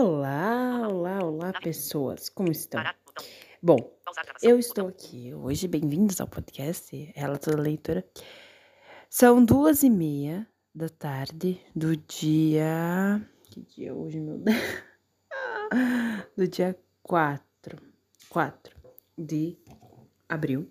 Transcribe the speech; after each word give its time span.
Olá, 0.00 0.86
olá, 0.88 1.24
olá, 1.24 1.52
pessoas, 1.60 2.28
como 2.28 2.52
estão? 2.52 2.80
Bom, 3.60 3.98
eu 4.40 4.56
estou 4.56 4.86
aqui 4.86 5.34
hoje, 5.34 5.66
bem-vindos 5.66 6.20
ao 6.20 6.28
podcast 6.28 7.12
Ela 7.16 7.36
Toda 7.36 7.60
Leitura. 7.60 8.08
São 9.10 9.44
duas 9.44 9.82
e 9.82 9.90
meia 9.90 10.46
da 10.72 10.88
tarde 10.88 11.60
do 11.74 11.96
dia. 11.96 13.28
Que 13.50 13.60
dia 13.62 13.88
é 13.88 13.92
hoje, 13.92 14.20
meu 14.20 14.38
Deus? 14.38 14.56
Do 16.36 16.46
dia 16.46 16.78
4, 17.02 17.76
4 18.28 18.76
de 19.18 19.58
abril. 20.28 20.70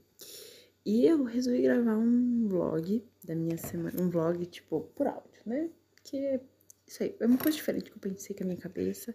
E 0.86 1.06
eu 1.06 1.26
resolvi 1.26 1.64
gravar 1.64 1.98
um 1.98 2.48
vlog 2.48 3.06
da 3.26 3.36
minha 3.36 3.58
semana, 3.58 4.02
um 4.02 4.10
vlog 4.10 4.46
tipo 4.46 4.90
por 4.96 5.06
áudio, 5.06 5.42
né? 5.46 5.70
Que 6.02 6.40
isso 6.88 7.04
aí, 7.04 7.16
é 7.20 7.26
uma 7.26 7.38
coisa 7.38 7.58
diferente 7.58 7.92
que 7.92 7.98
eu 7.98 8.02
pensei 8.02 8.36
com 8.36 8.44
a 8.44 8.48
minha 8.48 8.60
cabeça. 8.60 9.14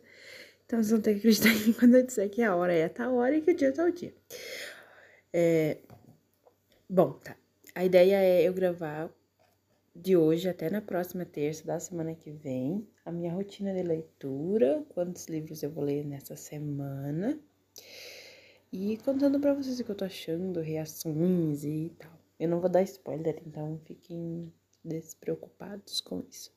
Então 0.67 0.79
vocês 0.79 0.91
vão 0.91 1.01
ter 1.01 1.15
que 1.15 1.19
acreditar 1.19 1.53
em 1.69 1.73
quando 1.73 1.97
eu 1.97 2.07
disser 2.07 2.29
que 2.31 2.43
a 2.43 2.55
hora 2.55 2.73
é 2.73 2.89
tal 2.89 3.15
hora 3.15 3.37
e 3.37 3.41
que 3.41 3.51
o 3.51 3.57
dia 3.57 3.69
é 3.69 3.73
tal 3.73 3.91
dia. 3.91 4.15
É... 5.33 5.79
Bom, 6.89 7.13
tá. 7.13 7.37
A 7.75 7.85
ideia 7.85 8.17
é 8.17 8.43
eu 8.47 8.53
gravar 8.53 9.11
de 9.95 10.17
hoje 10.17 10.49
até 10.49 10.71
na 10.71 10.81
próxima 10.81 11.25
terça 11.25 11.67
da 11.67 11.81
semana 11.81 12.15
que 12.15 12.31
vem 12.31 12.87
a 13.05 13.11
minha 13.11 13.33
rotina 13.33 13.73
de 13.75 13.83
leitura, 13.83 14.85
quantos 14.91 15.27
livros 15.27 15.63
eu 15.63 15.71
vou 15.71 15.85
ler 15.85 16.05
nessa 16.05 16.37
semana 16.37 17.39
e 18.73 18.97
contando 18.99 19.39
para 19.41 19.55
vocês 19.55 19.81
o 19.81 19.85
que 19.85 19.91
eu 19.91 19.95
tô 19.95 20.05
achando, 20.05 20.61
reações 20.61 21.65
e 21.65 21.93
tal. 21.99 22.13
Eu 22.39 22.49
não 22.49 22.61
vou 22.61 22.71
dar 22.71 22.83
spoiler, 22.83 23.41
então 23.47 23.79
fiquem 23.85 24.53
despreocupados 24.85 26.01
com 26.01 26.25
isso. 26.29 26.53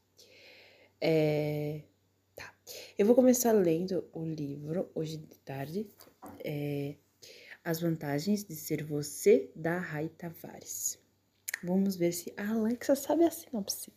É... 0.99 1.81
Tá. 2.35 2.53
Eu 2.97 3.05
vou 3.05 3.15
começar 3.15 3.51
lendo 3.51 4.05
o 4.13 4.23
livro 4.23 4.89
hoje 4.93 5.17
de 5.17 5.37
tarde. 5.39 5.89
É... 6.43 6.95
As 7.63 7.79
vantagens 7.79 8.43
de 8.43 8.55
ser 8.55 8.83
você, 8.83 9.51
da 9.55 9.79
Rai 9.79 10.09
Tavares. 10.09 10.99
Vamos 11.63 11.95
ver 11.95 12.11
se 12.11 12.31
a 12.37 12.51
Alexa 12.51 12.95
sabe 12.95 13.23
a 13.23 13.31
sinopse. 13.31 13.91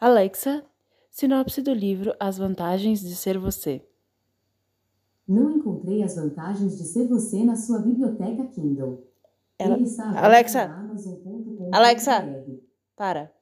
Alexa, 0.00 0.64
sinopse 1.10 1.62
do 1.62 1.72
livro 1.72 2.14
As 2.18 2.38
Vantagens 2.38 3.00
de 3.00 3.14
Ser 3.14 3.38
Você. 3.38 3.86
Não 5.28 5.56
encontrei 5.56 6.02
as 6.02 6.16
vantagens 6.16 6.76
de 6.76 6.84
ser 6.84 7.08
você 7.08 7.42
na 7.44 7.56
sua 7.56 7.80
biblioteca 7.80 8.46
Kindle. 8.46 9.06
Ela... 9.58 9.74
Alexa, 10.16 10.70
Alexa, 11.72 12.24
para. 12.94 13.32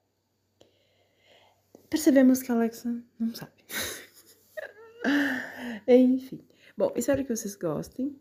Percebemos 1.89 2.43
que 2.43 2.51
a 2.51 2.55
Alexa 2.55 3.03
não 3.19 3.35
sabe. 3.35 3.53
Enfim. 5.87 6.47
Bom, 6.77 6.93
espero 6.97 7.25
que 7.25 7.35
vocês 7.35 7.55
gostem 7.55 8.19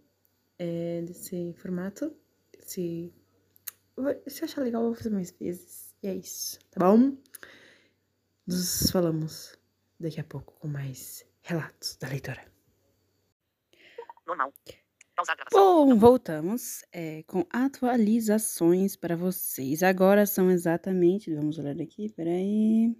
é, 0.60 1.02
desse 1.02 1.54
formato. 1.54 2.16
Se, 2.60 3.14
se 4.28 4.44
achar 4.44 4.62
legal, 4.62 4.82
eu 4.84 4.90
vou 4.90 4.96
fazer 4.96 5.10
mais 5.10 5.32
vezes. 5.32 5.94
E 6.04 6.08
é 6.08 6.16
isso, 6.16 6.60
tá 6.70 6.86
bom? 6.86 7.18
Nos 8.46 8.92
falamos 8.92 9.58
daqui 10.00 10.20
a 10.20 10.24
pouco 10.24 10.54
com 10.60 10.68
mais 10.68 11.26
relatos 11.42 11.96
da 11.98 12.10
leitora. 12.10 12.46
Normal. 14.28 14.54
Bom, 15.52 15.96
voltamos 15.96 16.84
é, 16.92 17.24
com 17.24 17.46
atualizações 17.52 18.96
para 18.96 19.16
vocês. 19.16 19.84
Agora 19.84 20.26
são 20.26 20.50
exatamente. 20.50 21.34
Vamos 21.34 21.60
olhar 21.60 21.80
aqui, 21.80 22.10
peraí. 22.10 22.96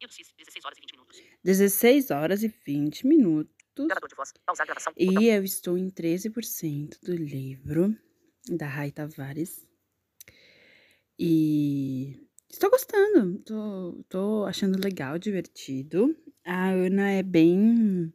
16 0.00 0.64
horas 0.64 0.78
e 0.78 0.80
20 0.80 0.92
minutos. 0.92 1.22
16 1.44 2.10
horas 2.10 2.42
e 2.44 2.48
20 2.48 3.06
minutos. 3.06 3.58
E 4.96 5.26
eu 5.28 5.44
estou 5.44 5.76
em 5.76 5.90
13% 5.90 6.98
do 7.02 7.14
livro 7.14 7.96
da 8.48 8.66
Rai 8.66 8.92
Tavares. 8.92 9.66
E 11.18 12.28
estou 12.48 12.70
gostando. 12.70 13.38
Tô, 13.40 14.04
tô 14.08 14.44
achando 14.44 14.82
legal, 14.82 15.18
divertido. 15.18 16.16
A 16.44 16.70
Ana 16.70 17.10
é 17.10 17.22
bem. 17.22 18.12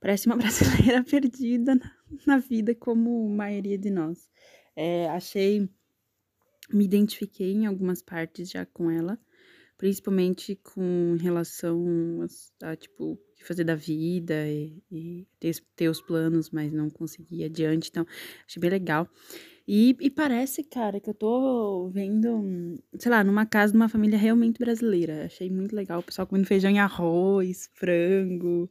Parece 0.00 0.26
uma 0.26 0.36
brasileira 0.38 1.04
perdida 1.04 1.74
na, 1.74 1.96
na 2.26 2.38
vida, 2.38 2.74
como 2.74 3.26
a 3.26 3.36
maioria 3.36 3.76
de 3.76 3.90
nós. 3.90 4.30
É, 4.74 5.08
achei. 5.10 5.68
Me 6.72 6.84
identifiquei 6.84 7.52
em 7.52 7.66
algumas 7.66 8.02
partes 8.02 8.50
já 8.50 8.66
com 8.66 8.90
ela 8.90 9.18
principalmente 9.76 10.56
com 10.56 11.16
relação 11.20 12.26
a, 12.62 12.70
a 12.70 12.76
tipo, 12.76 13.18
fazer 13.44 13.64
da 13.64 13.74
vida 13.74 14.48
e, 14.48 14.82
e, 14.90 15.26
ter, 15.38 15.56
ter 15.74 15.88
os 15.88 16.00
planos, 16.00 16.50
mas 16.50 16.72
não 16.72 16.90
conseguir 16.90 17.44
adiante. 17.44 17.88
Então, 17.90 18.06
achei 18.46 18.60
bem 18.60 18.70
legal. 18.70 19.08
E, 19.68 19.96
e, 20.00 20.10
parece, 20.10 20.62
cara, 20.62 21.00
que 21.00 21.10
eu 21.10 21.14
tô 21.14 21.88
vendo, 21.88 22.80
sei 22.98 23.10
lá, 23.10 23.24
numa 23.24 23.44
casa 23.44 23.72
de 23.72 23.76
uma 23.76 23.88
família 23.88 24.16
realmente 24.16 24.58
brasileira. 24.58 25.24
Achei 25.24 25.50
muito 25.50 25.74
legal. 25.74 26.00
O 26.00 26.02
pessoal 26.04 26.26
comendo 26.26 26.46
feijão 26.46 26.70
e 26.70 26.78
arroz, 26.78 27.68
frango, 27.74 28.70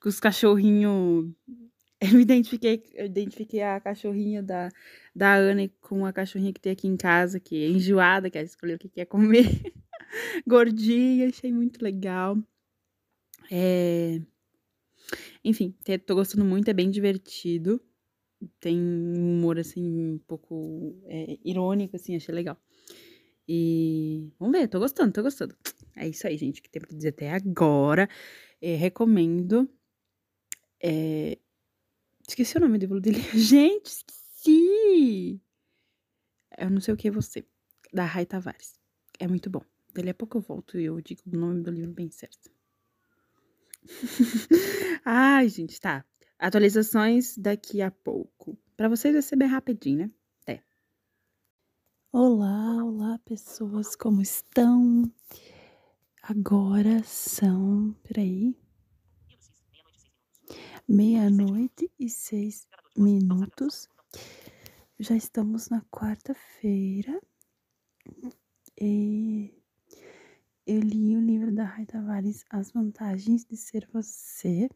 com 0.00 0.08
os 0.08 0.20
cachorrinhos. 0.20 1.26
Eu 2.00 2.12
me 2.12 2.22
identifiquei, 2.22 2.80
eu 2.94 3.06
identifiquei 3.06 3.60
a 3.60 3.80
cachorrinha 3.80 4.40
da, 4.40 4.68
da 5.12 5.34
Ana 5.34 5.68
com 5.80 6.06
a 6.06 6.12
cachorrinha 6.12 6.52
que 6.52 6.60
tem 6.60 6.70
aqui 6.70 6.86
em 6.86 6.96
casa, 6.96 7.40
que 7.40 7.64
é 7.64 7.68
enjoada, 7.68 8.30
que 8.30 8.38
ela 8.38 8.46
escolheu 8.46 8.76
o 8.76 8.78
que 8.78 8.88
quer 8.88 9.04
comer. 9.04 9.44
gordinha, 10.46 11.28
achei 11.28 11.52
muito 11.52 11.82
legal. 11.82 12.38
É... 13.50 14.20
Enfim, 15.44 15.74
tô 16.06 16.14
gostando 16.14 16.44
muito, 16.44 16.68
é 16.68 16.74
bem 16.74 16.90
divertido. 16.90 17.80
Tem 18.60 18.78
um 18.78 19.38
humor, 19.38 19.58
assim, 19.58 19.82
um 19.82 20.18
pouco 20.18 21.00
é, 21.06 21.38
irônico, 21.44 21.96
assim, 21.96 22.14
achei 22.14 22.34
legal. 22.34 22.56
E 23.48 24.30
vamos 24.38 24.58
ver, 24.58 24.68
tô 24.68 24.78
gostando, 24.78 25.12
tô 25.12 25.22
gostando. 25.22 25.56
É 25.96 26.06
isso 26.06 26.26
aí, 26.26 26.36
gente, 26.36 26.60
que 26.60 26.68
tem 26.68 26.80
pra 26.80 26.94
dizer 26.94 27.08
até 27.08 27.32
agora. 27.32 28.08
É, 28.60 28.74
recomendo. 28.74 29.68
É... 30.82 31.38
Esqueci 32.28 32.58
o 32.58 32.60
nome 32.60 32.78
do 32.78 32.82
livro 32.82 33.00
dele. 33.00 33.20
Gente, 33.34 33.86
esqueci! 33.86 35.40
Eu 36.58 36.70
não 36.70 36.80
sei 36.80 36.92
o 36.92 36.96
que 36.96 37.08
é 37.08 37.10
você. 37.10 37.44
Da 37.92 38.04
Rai 38.04 38.26
Tavares. 38.26 38.78
É 39.18 39.26
muito 39.26 39.48
bom. 39.48 39.62
Dali 39.94 40.10
a 40.10 40.14
pouco 40.14 40.38
eu 40.38 40.42
volto 40.42 40.78
e 40.78 40.84
eu 40.84 41.00
digo 41.00 41.22
o 41.26 41.36
nome 41.36 41.62
do 41.62 41.70
livro 41.70 41.92
bem 41.92 42.10
certo. 42.10 42.50
Ai, 45.04 45.48
gente, 45.48 45.80
tá. 45.80 46.04
Atualizações 46.38 47.36
daqui 47.36 47.82
a 47.82 47.90
pouco. 47.90 48.58
Para 48.76 48.88
vocês 48.88 49.12
vai 49.12 49.22
ser 49.22 49.36
bem 49.36 49.48
rapidinho, 49.48 49.98
né? 49.98 50.10
Até. 50.42 50.62
Olá, 52.12 52.84
olá, 52.84 53.18
pessoas, 53.24 53.96
como 53.96 54.22
estão? 54.22 55.10
Agora 56.22 57.02
são, 57.04 57.92
peraí, 58.02 58.54
meia-noite 60.86 61.90
e 61.98 62.08
seis 62.08 62.66
minutos. 62.96 63.88
Já 64.98 65.16
estamos 65.16 65.68
na 65.68 65.80
quarta-feira 65.90 67.20
e 68.80 69.57
eu 70.68 70.80
li 70.80 71.16
o 71.16 71.20
livro 71.20 71.50
da 71.50 71.64
Rai 71.64 71.86
Tavares, 71.86 72.44
As 72.50 72.70
Vantagens 72.70 73.42
de 73.46 73.56
Ser 73.56 73.88
Você, 73.90 74.68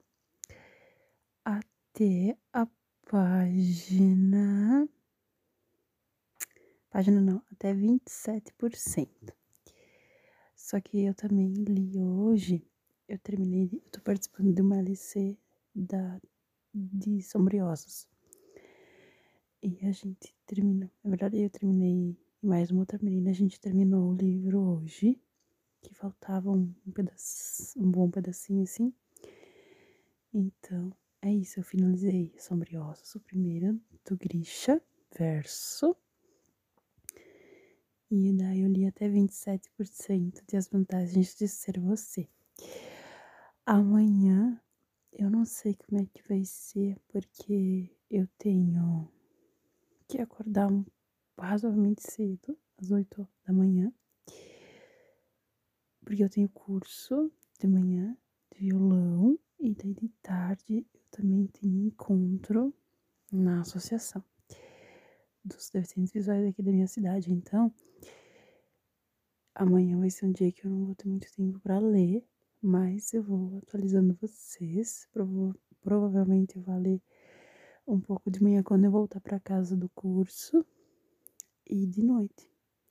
até 1.44 2.34
a 2.50 2.66
página. 3.10 4.88
Página 6.88 7.20
não, 7.20 7.42
até 7.52 7.74
27%. 7.74 9.06
Só 10.56 10.80
que 10.80 11.04
eu 11.04 11.14
também 11.14 11.52
li 11.52 12.00
hoje, 12.00 12.66
eu 13.06 13.18
terminei, 13.18 13.68
eu 13.70 13.90
tô 13.90 14.00
participando 14.00 14.50
de 14.54 14.62
uma 14.62 14.78
LC 14.78 15.36
da, 15.74 16.18
de 16.72 17.20
Sombriosos. 17.20 18.08
E 19.62 19.78
a 19.86 19.92
gente 19.92 20.34
terminou, 20.46 20.90
na 21.04 21.10
verdade 21.10 21.38
eu 21.38 21.50
terminei, 21.50 22.16
mais 22.42 22.70
uma 22.70 22.80
outra 22.80 22.98
menina, 23.02 23.28
a 23.28 23.34
gente 23.34 23.60
terminou 23.60 24.10
o 24.10 24.16
livro 24.16 24.58
hoje 24.58 25.20
que 25.82 25.94
faltava 25.94 26.50
um, 26.50 26.72
pedaço, 26.94 27.78
um 27.78 27.90
bom 27.90 28.10
pedacinho 28.10 28.62
assim. 28.62 28.92
Então, 30.32 30.92
é 31.20 31.32
isso, 31.32 31.60
eu 31.60 31.64
finalizei 31.64 32.34
Sombriosos, 32.38 33.14
o 33.14 33.20
primeiro 33.20 33.78
do 34.04 34.16
Grisha, 34.16 34.80
verso. 35.16 35.94
E 38.10 38.32
daí 38.32 38.60
eu 38.60 38.68
li 38.68 38.86
até 38.86 39.08
27% 39.08 40.42
de 40.46 40.56
as 40.56 40.68
vantagens 40.68 41.34
de 41.34 41.48
ser 41.48 41.78
você. 41.80 42.28
Amanhã 43.66 44.60
eu 45.12 45.30
não 45.30 45.44
sei 45.44 45.74
como 45.74 46.00
é 46.00 46.06
que 46.06 46.26
vai 46.28 46.44
ser, 46.44 46.98
porque 47.08 47.90
eu 48.10 48.26
tenho 48.38 49.08
que 50.08 50.20
acordar 50.20 50.68
razoavelmente 51.38 52.02
cedo, 52.02 52.56
às 52.78 52.90
8 52.90 53.26
da 53.46 53.52
manhã 53.52 53.92
porque 56.04 56.22
eu 56.24 56.30
tenho 56.30 56.48
curso 56.48 57.30
de 57.58 57.66
manhã 57.66 58.16
de 58.52 58.60
violão 58.60 59.38
E 59.60 59.74
daí 59.74 59.94
de 59.94 60.08
tarde 60.22 60.86
eu 60.92 61.00
também 61.10 61.46
tenho 61.46 61.86
encontro 61.86 62.74
na 63.30 63.60
associação 63.60 64.22
dos 65.44 65.70
deficientes 65.70 66.12
visuais 66.12 66.46
aqui 66.46 66.62
da 66.62 66.72
minha 66.72 66.86
cidade. 66.86 67.32
Então, 67.32 67.72
amanhã 69.54 69.98
vai 69.98 70.10
ser 70.10 70.26
um 70.26 70.32
dia 70.32 70.52
que 70.52 70.64
eu 70.66 70.70
não 70.70 70.86
vou 70.86 70.94
ter 70.94 71.08
muito 71.08 71.30
tempo 71.32 71.58
para 71.60 71.78
ler, 71.78 72.24
mas 72.60 73.12
eu 73.12 73.22
vou 73.22 73.58
atualizando 73.58 74.16
vocês. 74.20 75.08
Prova 75.12 75.54
provavelmente 75.80 76.56
eu 76.56 76.62
vou 76.62 76.78
ler 76.78 77.02
um 77.86 78.00
pouco 78.00 78.30
de 78.30 78.42
manhã 78.42 78.62
quando 78.62 78.84
eu 78.84 78.90
voltar 78.90 79.20
para 79.20 79.40
casa 79.40 79.76
do 79.76 79.88
curso 79.90 80.64
e 81.68 81.86
de 81.86 82.02
noite, 82.04 82.48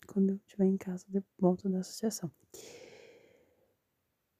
quando 0.07 0.31
eu 0.31 0.35
estiver 0.35 0.65
em 0.65 0.77
casa 0.77 1.05
de 1.07 1.23
volta 1.39 1.69
da 1.69 1.79
associação. 1.79 2.29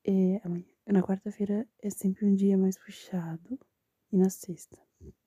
É, 0.03 0.41
amanhã, 0.43 0.65
na 0.87 1.03
quarta-feira 1.03 1.67
é 1.79 1.89
sempre 1.89 2.25
um 2.25 2.35
dia 2.35 2.57
mais 2.57 2.77
puxado 2.77 3.59
e 4.11 4.17
na 4.17 4.29
sexta. 4.29 4.77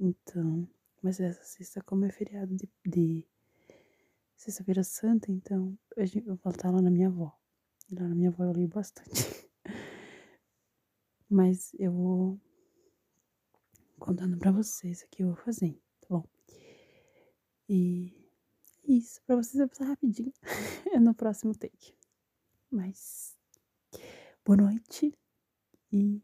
Então, 0.00 0.68
mas 1.02 1.20
essa 1.20 1.44
sexta, 1.44 1.82
como 1.82 2.04
é 2.04 2.10
feriado 2.10 2.54
de, 2.54 2.68
de 2.84 3.26
sexta-feira 4.36 4.82
santa, 4.82 5.30
então 5.30 5.78
eu 5.96 6.36
vou 6.36 6.52
estar 6.52 6.70
lá 6.70 6.82
na 6.82 6.90
minha 6.90 7.08
avó. 7.08 7.32
Lá 7.90 8.08
na 8.08 8.14
minha 8.14 8.30
avó 8.30 8.44
eu 8.44 8.52
leio 8.52 8.68
bastante. 8.68 9.48
Mas 11.28 11.72
eu 11.78 11.92
vou 11.92 12.40
contando 13.98 14.36
pra 14.38 14.52
vocês 14.52 15.02
o 15.02 15.08
que 15.08 15.22
eu 15.22 15.28
vou 15.28 15.36
fazer, 15.36 15.80
tá 16.00 16.08
bom? 16.10 16.24
E 17.68 18.12
isso, 18.86 19.22
pra 19.26 19.36
vocês 19.36 19.66
passar 19.68 19.86
rapidinho. 19.86 20.32
é 20.92 20.98
no 21.00 21.14
próximo 21.14 21.54
take. 21.54 21.94
Mas 22.70 23.33
boa 24.46 24.58
noite 24.58 25.10
e 25.90 26.22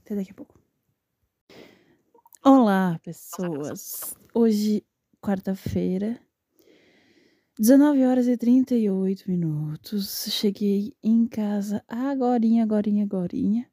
até 0.00 0.16
daqui 0.16 0.30
a 0.30 0.34
pouco. 0.34 0.58
Olá, 2.42 2.98
pessoas. 3.04 4.14
Hoje, 4.32 4.82
quarta-feira, 5.20 6.18
19 7.58 8.06
horas 8.06 8.26
e 8.28 8.36
38 8.38 9.28
minutos. 9.28 10.26
Cheguei 10.30 10.96
em 11.02 11.26
casa 11.26 11.84
agorinha, 11.86 12.62
agorinha, 12.62 13.04
agorinha. 13.04 13.70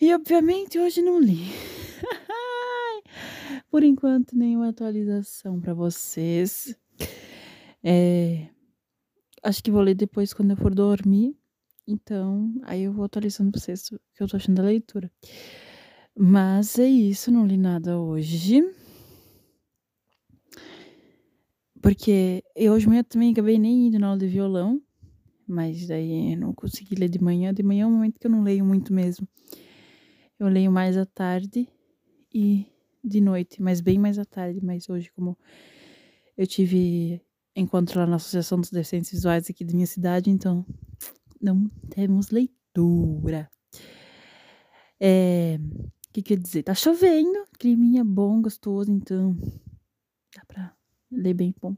E 0.00 0.14
obviamente 0.14 0.78
hoje 0.78 1.02
não 1.02 1.18
li. 1.18 1.46
Por 3.68 3.82
enquanto, 3.82 4.36
nenhuma 4.36 4.68
atualização 4.68 5.60
para 5.60 5.74
vocês. 5.74 6.76
É, 7.82 8.48
acho 9.42 9.60
que 9.64 9.70
vou 9.72 9.82
ler 9.82 9.96
depois 9.96 10.32
quando 10.32 10.52
eu 10.52 10.56
for 10.56 10.72
dormir. 10.72 11.41
Então, 11.86 12.54
aí 12.62 12.82
eu 12.82 12.92
vou 12.92 13.04
atualizando 13.04 13.50
vocês 13.52 13.90
o 13.90 14.00
que 14.14 14.22
eu 14.22 14.28
tô 14.28 14.36
achando 14.36 14.56
da 14.56 14.62
leitura. 14.62 15.10
Mas 16.16 16.78
é 16.78 16.86
isso, 16.86 17.30
não 17.30 17.46
li 17.46 17.56
nada 17.56 17.98
hoje. 17.98 18.62
Porque 21.80 22.44
eu 22.54 22.74
hoje 22.74 22.86
manhã 22.86 23.02
também 23.02 23.32
acabei 23.32 23.58
nem 23.58 23.88
indo 23.88 23.98
na 23.98 24.08
aula 24.08 24.18
de 24.18 24.26
violão. 24.26 24.80
Mas 25.46 25.86
daí 25.86 26.36
não 26.36 26.54
consegui 26.54 26.94
ler 26.94 27.08
de 27.08 27.20
manhã. 27.20 27.52
De 27.52 27.62
manhã 27.62 27.84
é 27.84 27.86
um 27.86 27.92
momento 27.92 28.20
que 28.20 28.26
eu 28.26 28.30
não 28.30 28.42
leio 28.42 28.64
muito 28.64 28.92
mesmo. 28.92 29.26
Eu 30.38 30.48
leio 30.48 30.70
mais 30.70 30.96
à 30.96 31.04
tarde 31.04 31.68
e 32.32 32.66
de 33.02 33.20
noite, 33.20 33.60
mas 33.60 33.80
bem 33.80 33.98
mais 33.98 34.18
à 34.18 34.24
tarde. 34.24 34.60
Mas 34.62 34.88
hoje, 34.88 35.10
como 35.12 35.36
eu 36.36 36.46
tive 36.46 37.20
encontro 37.54 37.98
lá 37.98 38.06
na 38.06 38.16
Associação 38.16 38.60
dos 38.60 38.70
Deficientes 38.70 39.10
Visuais 39.10 39.50
aqui 39.50 39.64
da 39.64 39.74
minha 39.74 39.86
cidade, 39.86 40.30
então 40.30 40.64
não 41.42 41.68
temos 41.90 42.30
leitura. 42.30 43.50
É, 45.00 45.58
o 45.58 46.12
que 46.12 46.22
quer 46.22 46.38
dizer? 46.38 46.62
Tá 46.62 46.74
chovendo, 46.74 47.44
climinha 47.58 48.04
bom, 48.04 48.40
gostoso, 48.40 48.92
então 48.92 49.36
dá 50.34 50.44
pra 50.46 50.76
ler 51.10 51.34
bem 51.34 51.54
bom. 51.60 51.76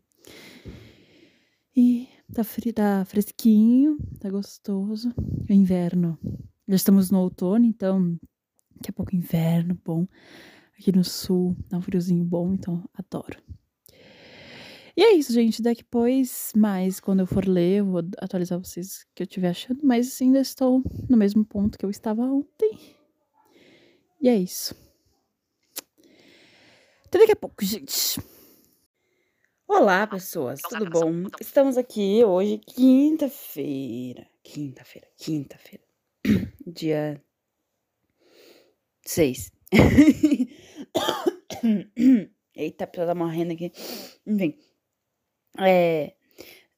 E 1.74 2.08
tá, 2.32 2.44
frio, 2.44 2.72
tá 2.72 3.04
fresquinho, 3.04 3.96
tá 4.20 4.28
gostoso. 4.30 5.12
O 5.16 5.52
inverno. 5.52 6.18
Já 6.68 6.76
estamos 6.76 7.10
no 7.10 7.18
outono, 7.20 7.64
então 7.64 8.18
daqui 8.76 8.90
a 8.90 8.92
pouco 8.92 9.16
inverno 9.16 9.78
bom. 9.84 10.06
Aqui 10.78 10.92
no 10.92 11.04
sul, 11.04 11.56
dá 11.68 11.78
um 11.78 11.82
friozinho 11.82 12.24
bom, 12.24 12.52
então 12.52 12.88
adoro. 12.92 13.42
E 14.96 15.02
é 15.02 15.12
isso, 15.12 15.32
gente. 15.32 15.60
Depois, 15.60 16.52
mais, 16.56 17.00
quando 17.00 17.20
eu 17.20 17.26
for 17.26 17.46
ler, 17.46 17.80
eu 17.80 17.86
vou 17.86 18.02
atualizar 18.18 18.58
vocês 18.58 19.02
o 19.02 19.06
que 19.14 19.22
eu 19.22 19.26
estiver 19.26 19.48
achando. 19.48 19.80
Mas 19.82 20.20
ainda 20.22 20.40
estou 20.40 20.82
no 21.08 21.16
mesmo 21.16 21.44
ponto 21.44 21.76
que 21.76 21.84
eu 21.84 21.90
estava 21.90 22.22
ontem. 22.22 22.78
E 24.20 24.28
é 24.28 24.36
isso. 24.36 24.74
Até 27.06 27.18
daqui 27.18 27.32
a 27.32 27.36
pouco, 27.36 27.64
gente. 27.64 28.20
Olá, 29.66 30.06
pessoas, 30.06 30.60
tudo 30.62 30.88
bom? 30.88 31.24
Estamos 31.40 31.76
aqui 31.76 32.24
hoje, 32.24 32.58
quinta-feira. 32.58 34.26
Quinta-feira, 34.42 35.08
quinta-feira. 35.16 35.84
Dia 36.66 37.22
6. 39.04 39.50
Eita, 42.54 42.84
a 42.84 42.86
pessoa 42.86 43.08
tá 43.08 43.14
morrendo 43.14 43.52
aqui. 43.52 43.72
Enfim. 44.26 44.56
É, 45.58 46.14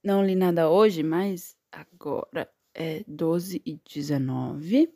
não 0.02 0.25
li 0.25 0.34
nada 0.34 0.70
hoje, 0.70 1.02
mas 1.02 1.56
agora 1.73 2.50
é 2.75 3.02
12 3.06 3.62
e 3.64 3.81
19. 3.88 4.93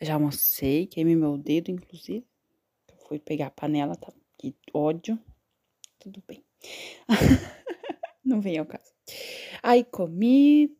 Já 0.00 0.14
almocei, 0.14 0.86
queimei 0.86 1.16
meu 1.16 1.36
dedo, 1.36 1.70
inclusive. 1.70 2.26
Fui 3.06 3.18
pegar 3.18 3.46
a 3.46 3.50
panela, 3.50 3.94
tá? 3.96 4.12
Que 4.38 4.54
ódio. 4.72 5.18
Tudo 5.98 6.22
bem. 6.26 6.44
Não 8.24 8.40
vem 8.40 8.58
ao 8.58 8.66
caso. 8.66 8.92
Aí 9.62 9.84
comi. 9.84 10.76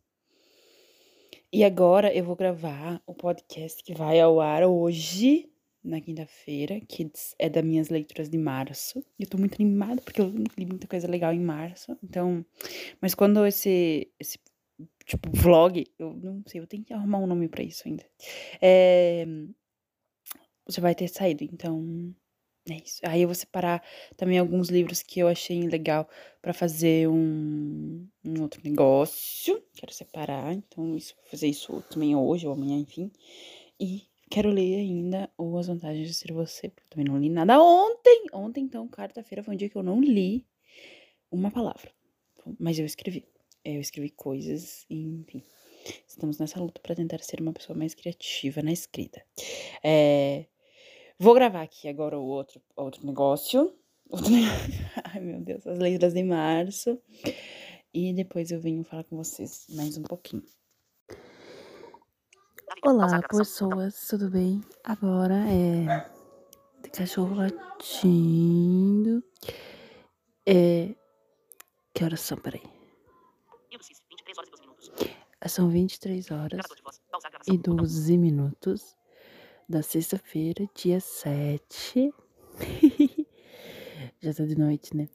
E 1.51 1.63
agora 1.63 2.13
eu 2.13 2.23
vou 2.23 2.35
gravar 2.35 3.01
o 3.05 3.13
podcast 3.13 3.83
que 3.83 3.93
vai 3.93 4.19
ao 4.19 4.39
ar 4.39 4.63
hoje, 4.63 5.48
na 5.83 6.01
quinta-feira, 6.01 6.79
que 6.81 7.09
é 7.37 7.49
das 7.49 7.63
minhas 7.63 7.89
leituras 7.89 8.29
de 8.29 8.37
março. 8.37 9.03
Eu 9.17 9.27
tô 9.27 9.37
muito 9.37 9.55
animada 9.55 10.01
porque 10.01 10.21
eu 10.21 10.29
li 10.57 10.65
muita 10.65 10.87
coisa 10.87 11.07
legal 11.07 11.33
em 11.33 11.39
março. 11.39 11.97
Então, 12.03 12.45
mas 13.01 13.15
quando 13.15 13.45
esse 13.45 14.11
esse 14.19 14.37
tipo, 15.05 15.29
vlog, 15.33 15.85
eu 15.97 16.13
não 16.13 16.43
sei, 16.45 16.61
eu 16.61 16.67
tenho 16.67 16.83
que 16.83 16.93
arrumar 16.93 17.19
um 17.19 17.27
nome 17.27 17.47
para 17.47 17.63
isso 17.63 17.83
ainda. 17.87 18.05
É, 18.61 19.25
você 20.65 20.79
vai 20.79 20.93
ter 20.93 21.07
saído, 21.07 21.43
então 21.43 22.13
é 22.69 22.75
isso. 22.75 22.99
Aí 23.03 23.21
eu 23.21 23.27
vou 23.27 23.35
separar 23.35 23.83
também 24.15 24.37
alguns 24.37 24.69
livros 24.69 25.01
que 25.01 25.19
eu 25.19 25.27
achei 25.27 25.61
legal 25.67 26.07
para 26.41 26.53
fazer 26.53 27.09
um, 27.09 28.07
um 28.23 28.41
outro 28.41 28.61
negócio. 28.63 29.63
Quero 29.73 29.93
separar, 29.93 30.53
então 30.53 30.95
isso, 30.95 31.15
fazer 31.29 31.47
isso 31.47 31.81
também 31.89 32.15
hoje 32.15 32.45
ou 32.45 32.53
amanhã, 32.53 32.77
enfim. 32.77 33.11
E 33.79 34.08
quero 34.29 34.49
ler 34.49 34.75
ainda 34.75 35.29
o 35.37 35.57
As 35.57 35.67
Vantagens 35.67 36.07
de 36.07 36.13
Ser 36.13 36.31
Você, 36.33 36.69
porque 36.69 36.85
eu 36.85 36.89
também 36.91 37.05
não 37.05 37.17
li 37.17 37.29
nada 37.29 37.61
ontem. 37.61 38.27
Ontem, 38.31 38.63
então, 38.63 38.87
quarta-feira, 38.87 39.43
foi 39.43 39.55
um 39.55 39.57
dia 39.57 39.69
que 39.69 39.75
eu 39.75 39.83
não 39.83 39.99
li 39.99 40.45
uma 41.31 41.49
palavra. 41.51 41.91
Mas 42.59 42.77
eu 42.77 42.85
escrevi. 42.85 43.25
É, 43.63 43.75
eu 43.75 43.81
escrevi 43.81 44.09
coisas, 44.11 44.85
enfim. 44.89 45.43
Estamos 46.07 46.37
nessa 46.37 46.59
luta 46.59 46.79
para 46.81 46.95
tentar 46.95 47.19
ser 47.19 47.41
uma 47.41 47.53
pessoa 47.53 47.77
mais 47.77 47.93
criativa 47.93 48.61
na 48.61 48.71
escrita. 48.71 49.23
É, 49.83 50.45
vou 51.17 51.33
gravar 51.33 51.63
aqui 51.63 51.87
agora 51.87 52.17
o 52.17 52.25
outro, 52.25 52.61
outro 52.75 53.05
negócio. 53.05 53.73
Outro 54.09 54.31
Ai, 55.03 55.19
meu 55.19 55.39
Deus, 55.39 55.67
as 55.67 55.77
letras 55.77 56.15
de 56.15 56.23
março. 56.23 56.99
E 57.93 58.11
depois 58.11 58.49
eu 58.49 58.59
venho 58.59 58.83
falar 58.83 59.03
com 59.03 59.15
vocês 59.15 59.67
mais 59.69 59.97
um 59.97 60.01
pouquinho. 60.01 60.41
Olá, 62.83 63.21
pessoas, 63.27 64.07
tudo 64.07 64.29
bem? 64.29 64.61
Agora 64.83 65.35
é. 65.49 66.07
Tem 66.81 66.91
cachorro 66.91 67.35
latindo. 67.35 69.23
É. 70.45 70.93
Que 71.93 72.03
horas 72.03 72.21
são? 72.21 72.37
Peraí. 72.37 72.61
São 75.47 75.69
23 75.69 76.31
horas 76.31 76.61
e 77.47 77.57
12 77.57 78.17
minutos 78.17 78.95
da 79.67 79.81
sexta-feira, 79.81 80.69
dia 80.75 80.99
7. 80.99 82.13
Já 84.21 84.33
tá 84.33 84.45
de 84.45 84.57
noite, 84.57 84.95
né? 84.95 85.09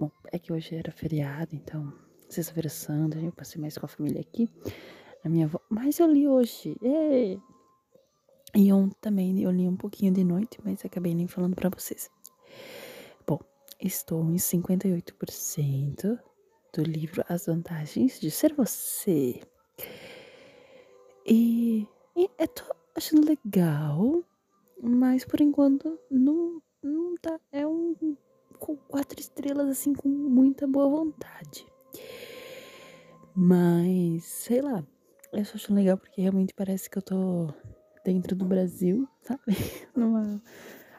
Bom, 0.00 0.10
é 0.32 0.38
que 0.38 0.52
hoje 0.52 0.74
era 0.74 0.90
feriado, 0.90 1.54
então, 1.54 1.92
sexta-feira 2.28 2.68
santa, 2.68 3.18
eu 3.18 3.30
passei 3.30 3.60
mais 3.60 3.76
com 3.76 3.86
a 3.86 3.88
família 3.88 4.20
aqui, 4.20 4.48
a 5.24 5.28
minha 5.28 5.46
avó. 5.46 5.60
Mas 5.68 5.98
eu 5.98 6.06
li 6.06 6.28
hoje, 6.28 6.76
é. 6.82 7.38
E 8.54 8.72
ontem 8.72 8.96
também 9.00 9.42
eu 9.42 9.50
li 9.50 9.66
um 9.68 9.76
pouquinho 9.76 10.12
de 10.12 10.22
noite, 10.22 10.58
mas 10.62 10.84
acabei 10.84 11.14
nem 11.14 11.26
falando 11.26 11.56
para 11.56 11.70
vocês. 11.70 12.10
Bom, 13.26 13.40
estou 13.80 14.30
em 14.30 14.36
58% 14.36 16.18
do 16.72 16.82
livro 16.82 17.24
As 17.28 17.46
Vantagens 17.46 18.20
de 18.20 18.30
Ser 18.30 18.54
Você. 18.54 19.40
E, 21.26 21.88
e 22.16 22.30
eu 22.38 22.48
tô 22.48 22.64
achando 22.94 23.26
legal, 23.26 24.22
mas 24.80 25.24
por 25.24 25.40
enquanto 25.40 25.98
não, 26.10 26.62
não 26.82 27.16
tá. 27.16 27.40
É 27.50 27.66
um 27.66 28.16
com 28.58 28.76
quatro 28.76 29.20
estrelas, 29.20 29.68
assim, 29.68 29.92
com 29.92 30.08
muita 30.08 30.66
boa 30.66 30.88
vontade. 30.88 31.66
Mas, 33.34 34.24
sei 34.24 34.62
lá, 34.62 34.84
eu 35.34 35.44
só 35.44 35.56
acho 35.56 35.74
legal 35.74 35.98
porque 35.98 36.20
realmente 36.20 36.54
parece 36.54 36.88
que 36.88 36.98
eu 36.98 37.02
tô 37.02 37.52
dentro 38.04 38.36
do 38.36 38.44
Brasil, 38.44 39.08
sabe? 39.22 39.42
Numa 39.94 40.42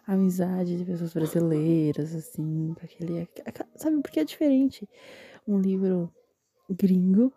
amizade 0.05 0.77
de 0.77 0.85
pessoas 0.85 1.13
brasileiras, 1.13 2.13
assim, 2.13 2.73
com 2.73 2.85
aquele. 2.85 3.27
Sabe, 3.75 4.01
porque 4.01 4.19
é 4.19 4.25
diferente 4.25 4.87
um 5.47 5.59
livro 5.59 6.11
gringo, 6.69 7.31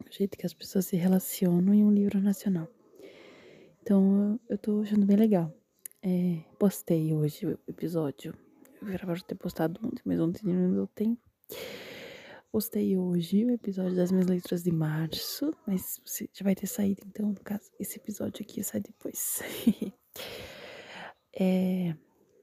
o 0.00 0.12
jeito 0.12 0.36
que 0.36 0.46
as 0.46 0.52
pessoas 0.52 0.86
se 0.86 0.96
relacionam, 0.96 1.74
e 1.74 1.82
um 1.82 1.92
livro 1.92 2.20
nacional. 2.20 2.68
Então, 3.82 4.38
eu 4.48 4.58
tô 4.58 4.80
achando 4.80 5.06
bem 5.06 5.16
legal. 5.16 5.52
É, 6.02 6.42
postei 6.58 7.14
hoje 7.14 7.46
o 7.46 7.58
episódio. 7.66 8.34
Eu 8.82 8.88
era 8.88 9.20
ter 9.22 9.34
postado 9.34 9.80
ontem, 9.82 10.02
mas 10.04 10.20
ontem 10.20 10.46
não 10.46 10.72
deu 10.72 10.86
tempo. 10.86 11.22
Postei 12.54 12.96
hoje 12.96 13.44
o 13.44 13.50
episódio 13.50 13.96
das 13.96 14.12
minhas 14.12 14.28
leituras 14.28 14.62
de 14.62 14.70
março, 14.70 15.52
mas 15.66 16.00
já 16.32 16.44
vai 16.44 16.54
ter 16.54 16.68
saído, 16.68 17.02
então, 17.04 17.30
no 17.30 17.40
caso, 17.40 17.68
esse 17.80 17.98
episódio 17.98 18.44
aqui 18.44 18.62
sai 18.62 18.80
depois. 18.80 19.42
é, 21.34 21.96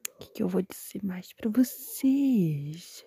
o 0.09 0.19
que, 0.19 0.31
que, 0.33 0.43
eu 0.43 0.49
vou 0.49 0.61
dizer 0.63 1.01
mais 1.01 1.31
pra 1.31 1.49
vocês? 1.49 3.05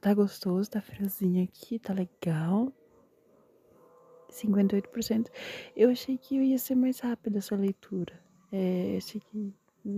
Tá 0.00 0.14
gostoso, 0.14 0.70
tá 0.70 0.80
friozinho 0.80 1.42
aqui, 1.42 1.80
tá 1.80 1.92
legal. 1.92 2.72
58%. 4.30 5.26
Eu 5.74 5.90
achei 5.90 6.16
que 6.16 6.36
eu 6.36 6.42
ia 6.44 6.58
ser 6.58 6.76
mais 6.76 7.00
rápida 7.00 7.38
essa 7.38 7.56
leitura. 7.56 8.16
É, 8.52 8.96
achei 8.96 9.20
que 9.20 9.52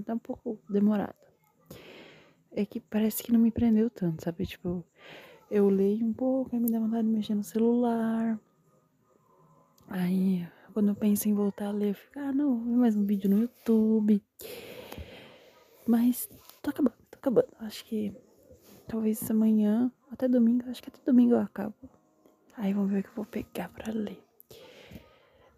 tá 0.06 0.14
um 0.14 0.18
pouco 0.18 0.58
demorada 0.70 1.27
é 2.60 2.66
que 2.66 2.80
parece 2.80 3.22
que 3.22 3.32
não 3.32 3.38
me 3.38 3.52
prendeu 3.52 3.88
tanto, 3.88 4.24
sabe? 4.24 4.44
Tipo, 4.44 4.84
eu 5.48 5.68
leio 5.68 6.04
um 6.04 6.12
pouco, 6.12 6.54
aí 6.54 6.60
me 6.60 6.70
dá 6.70 6.80
vontade 6.80 7.06
de 7.06 7.14
mexer 7.14 7.34
no 7.34 7.44
celular. 7.44 8.38
Aí, 9.86 10.46
quando 10.74 10.88
eu 10.88 10.94
penso 10.96 11.28
em 11.28 11.34
voltar 11.34 11.68
a 11.68 11.70
ler, 11.70 11.90
eu 11.90 11.94
fico, 11.94 12.18
ah, 12.18 12.32
não, 12.32 12.58
vou 12.58 12.72
ver 12.72 12.78
mais 12.80 12.96
um 12.96 13.06
vídeo 13.06 13.30
no 13.30 13.38
YouTube. 13.42 14.20
Mas 15.86 16.28
tô 16.60 16.70
acabando, 16.70 16.96
tô 17.08 17.18
acabando. 17.18 17.48
Acho 17.60 17.84
que 17.84 18.12
talvez 18.88 19.30
amanhã, 19.30 19.90
até 20.10 20.26
domingo, 20.26 20.68
acho 20.68 20.82
que 20.82 20.88
até 20.88 21.00
domingo 21.06 21.34
eu 21.34 21.40
acabo. 21.40 21.74
Aí 22.56 22.72
vamos 22.72 22.90
ver 22.90 23.00
o 23.00 23.02
que 23.04 23.08
eu 23.10 23.14
vou 23.14 23.24
pegar 23.24 23.68
pra 23.68 23.92
ler. 23.92 24.20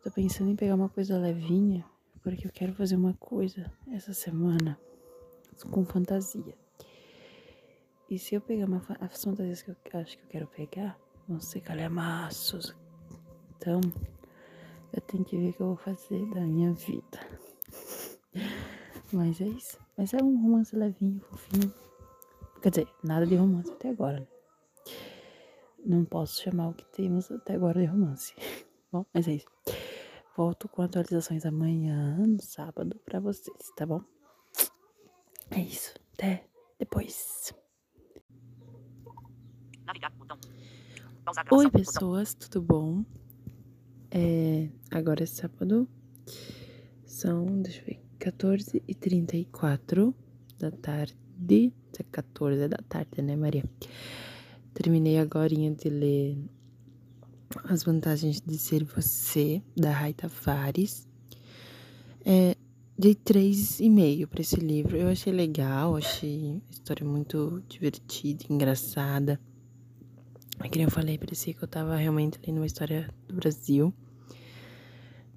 Tô 0.02 0.11
pensando 0.11 0.50
em 0.50 0.57
pegar 0.57 0.75
uma 0.75 0.90
coisa 0.90 1.19
levinha, 1.19 1.83
porque 2.23 2.47
eu 2.47 2.52
quero 2.52 2.75
fazer 2.75 2.97
uma 2.97 3.14
coisa 3.14 3.73
essa 3.90 4.12
semana 4.12 4.78
com 5.71 5.83
fantasia. 5.85 6.54
E 8.10 8.18
se 8.18 8.34
eu 8.34 8.40
pegar 8.40 8.66
uma, 8.66 8.82
as 9.00 9.22
fantasias 9.22 9.62
que 9.62 9.70
eu 9.70 10.00
acho 10.00 10.18
que 10.18 10.24
eu 10.24 10.28
quero 10.28 10.46
pegar, 10.48 10.98
vão 11.28 11.40
ser 11.40 11.60
calhamaços. 11.60 12.74
Então, 13.56 13.80
eu 14.92 15.00
tenho 15.02 15.24
que 15.24 15.36
ver 15.36 15.50
o 15.50 15.52
que 15.52 15.60
eu 15.60 15.66
vou 15.68 15.76
fazer 15.76 16.26
da 16.30 16.40
minha 16.40 16.72
vida. 16.72 17.20
Mas 19.12 19.40
é 19.40 19.46
isso. 19.46 19.78
Mas 19.96 20.12
é 20.12 20.16
um 20.16 20.42
romance 20.42 20.74
levinho, 20.74 21.20
fofinho. 21.20 21.72
Quer 22.60 22.70
dizer, 22.70 22.88
nada 23.04 23.24
de 23.24 23.36
romance 23.36 23.70
até 23.70 23.90
agora, 23.90 24.20
né? 24.20 24.26
Não 25.86 26.04
posso 26.04 26.42
chamar 26.42 26.70
o 26.70 26.74
que 26.74 26.84
temos 26.86 27.30
até 27.30 27.54
agora 27.54 27.80
de 27.80 27.86
romance. 27.86 28.34
Bom, 28.90 29.06
mas 29.14 29.28
é 29.28 29.34
isso. 29.34 29.46
Volto 30.36 30.68
com 30.68 30.82
atualizações 30.82 31.46
amanhã, 31.46 32.16
no 32.18 32.42
sábado, 32.42 33.00
pra 33.04 33.20
vocês, 33.20 33.70
tá 33.76 33.86
bom? 33.86 34.02
É 35.50 35.60
isso. 35.60 35.94
Até 36.14 36.48
depois. 36.78 37.54
Navegar, 39.90 40.12
botão. 40.16 40.38
Pausar, 41.25 41.44
Oi, 41.50 41.68
pessoas, 41.68 42.32
botão. 42.32 42.49
tudo 42.49 42.62
bom? 42.64 43.04
É, 44.09 44.68
agora 44.88 45.25
é 45.25 45.26
sábado. 45.26 45.88
São, 47.04 47.61
deixa 47.61 47.80
eu 47.80 47.87
ver, 47.87 48.00
14 48.20 48.80
e 48.87 48.94
34 48.94 50.14
da 50.61 50.70
tarde. 50.70 51.73
14 52.12 52.68
da 52.68 52.76
tarde, 52.88 53.20
né, 53.20 53.35
Maria? 53.35 53.64
Terminei 54.75 55.18
agora 55.18 55.49
de 55.49 55.88
ler 55.88 56.38
As 57.64 57.82
Vantagens 57.82 58.40
de 58.40 58.59
Ser 58.59 58.85
Você, 58.85 59.61
da 59.76 59.90
Rai 59.90 60.14
Tavares. 60.14 61.09
É, 62.25 62.56
dei 62.97 63.16
três 63.16 63.80
e 63.80 63.90
meio 63.90 64.28
para 64.28 64.40
esse 64.40 64.54
livro. 64.54 64.97
Eu 64.97 65.09
achei 65.09 65.32
legal, 65.32 65.97
achei 65.97 66.62
a 66.68 66.70
história 66.70 67.04
muito 67.04 67.61
divertida, 67.68 68.44
engraçada. 68.49 69.40
É 70.62 70.68
que 70.68 70.78
eu 70.78 70.90
falei, 70.90 71.16
parecia 71.16 71.54
que 71.54 71.62
eu 71.64 71.68
tava 71.68 71.96
realmente 71.96 72.38
lendo 72.46 72.58
uma 72.58 72.66
história 72.66 73.08
do 73.26 73.34
Brasil, 73.34 73.94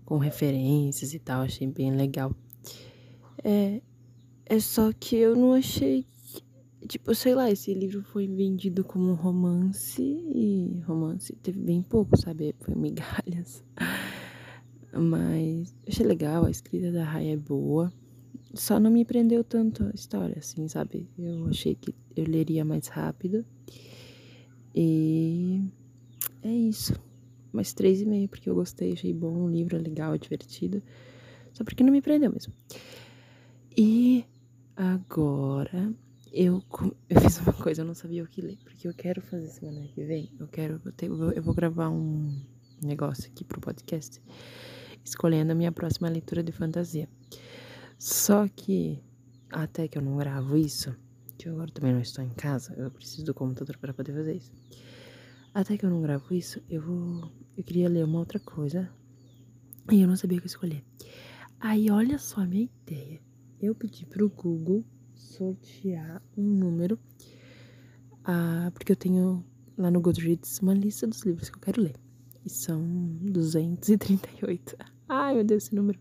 com 0.03 0.17
referências 0.17 1.13
e 1.13 1.19
tal, 1.19 1.41
achei 1.41 1.65
bem 1.65 1.95
legal. 1.95 2.35
É, 3.41 3.81
é 4.45 4.59
só 4.59 4.91
que 4.91 5.15
eu 5.15 5.35
não 5.35 5.53
achei. 5.53 6.05
Tipo, 6.87 7.15
sei 7.15 7.33
lá, 7.33 7.49
esse 7.49 7.73
livro 7.73 8.03
foi 8.03 8.27
vendido 8.27 8.83
como 8.83 9.11
um 9.11 9.13
romance 9.13 10.03
e 10.03 10.81
romance 10.85 11.33
teve 11.41 11.59
bem 11.59 11.81
pouco, 11.81 12.17
sabe? 12.17 12.53
Foi 12.59 12.75
migalhas. 12.75 13.63
Mas 14.91 15.73
achei 15.87 16.05
legal, 16.05 16.45
a 16.45 16.51
escrita 16.51 16.91
da 16.91 17.05
Rai 17.05 17.29
é 17.29 17.37
boa. 17.37 17.91
Só 18.53 18.77
não 18.79 18.91
me 18.91 19.05
prendeu 19.05 19.43
tanto 19.43 19.85
a 19.85 19.91
história, 19.91 20.37
assim, 20.37 20.67
sabe? 20.67 21.09
Eu 21.17 21.47
achei 21.47 21.73
que 21.75 21.95
eu 22.15 22.25
leria 22.25 22.65
mais 22.65 22.87
rápido. 22.87 23.45
E 24.73 25.61
é 26.41 26.51
isso. 26.51 26.93
Mais 27.51 27.73
três 27.73 28.01
e 28.01 28.05
meio, 28.05 28.27
porque 28.27 28.49
eu 28.49 28.55
gostei, 28.55 28.93
achei 28.93 29.13
bom, 29.13 29.45
um 29.45 29.49
livro 29.49 29.77
legal, 29.77 30.17
divertido. 30.17 30.81
Só 31.53 31.63
porque 31.63 31.83
não 31.83 31.91
me 31.91 32.01
prendeu 32.01 32.31
mesmo. 32.31 32.53
E 33.77 34.25
agora 34.75 35.93
eu, 36.31 36.63
eu 37.09 37.21
fiz 37.21 37.39
uma 37.39 37.53
coisa, 37.53 37.81
eu 37.81 37.85
não 37.85 37.93
sabia 37.93 38.23
o 38.23 38.27
que 38.27 38.41
ler, 38.41 38.57
porque 38.63 38.87
eu 38.87 38.93
quero 38.93 39.21
fazer 39.21 39.47
semana 39.47 39.87
que 39.87 40.03
vem. 40.03 40.31
Eu 40.39 40.47
quero, 40.47 40.81
eu, 40.83 40.91
ter, 40.91 41.05
eu 41.05 41.43
vou 41.43 41.53
gravar 41.53 41.89
um 41.89 42.41
negócio 42.81 43.29
aqui 43.31 43.43
pro 43.43 43.61
podcast, 43.61 44.19
escolhendo 45.05 45.51
a 45.51 45.55
minha 45.55 45.71
próxima 45.71 46.09
leitura 46.09 46.41
de 46.41 46.51
fantasia. 46.51 47.07
Só 47.99 48.47
que 48.47 48.99
até 49.51 49.87
que 49.87 49.97
eu 49.97 50.01
não 50.01 50.17
gravo 50.17 50.57
isso, 50.57 50.95
que 51.43 51.49
eu 51.49 51.53
agora 51.53 51.71
também 51.71 51.91
não 51.91 51.99
estou 51.99 52.23
em 52.23 52.29
casa, 52.29 52.73
eu 52.77 52.89
preciso 52.89 53.25
do 53.25 53.33
computador 53.33 53.77
para 53.77 53.93
poder 53.93 54.13
fazer 54.13 54.35
isso. 54.35 54.51
Até 55.53 55.77
que 55.77 55.85
eu 55.85 55.89
não 55.89 56.01
gravo 56.01 56.33
isso, 56.33 56.61
eu 56.69 56.81
vou. 56.81 57.31
Eu 57.57 57.63
queria 57.63 57.89
ler 57.89 58.05
uma 58.05 58.19
outra 58.19 58.39
coisa. 58.39 58.89
E 59.91 60.01
eu 60.01 60.07
não 60.07 60.15
sabia 60.15 60.37
o 60.37 60.41
que 60.41 60.47
escolher. 60.47 60.83
Aí, 61.59 61.91
olha 61.91 62.17
só 62.17 62.41
a 62.41 62.45
minha 62.45 62.63
ideia. 62.63 63.21
Eu 63.59 63.75
pedi 63.75 64.05
pro 64.05 64.29
Google 64.29 64.85
sortear 65.13 66.21
um 66.37 66.43
número. 66.43 66.97
Ah, 68.23 68.71
porque 68.73 68.93
eu 68.93 68.95
tenho 68.95 69.45
lá 69.77 69.91
no 69.91 69.99
Goodreads 69.99 70.59
uma 70.59 70.73
lista 70.73 71.05
dos 71.05 71.23
livros 71.23 71.49
que 71.49 71.57
eu 71.57 71.61
quero 71.61 71.81
ler. 71.81 71.95
E 72.45 72.49
são 72.49 72.81
238. 73.21 74.77
Ai, 75.09 75.35
meu 75.35 75.43
Deus, 75.43 75.65
esse 75.65 75.75
número. 75.75 75.99